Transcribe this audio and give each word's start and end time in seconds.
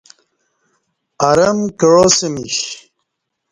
ارم 1.29 1.59
کعاسمیش۔ 1.79 2.57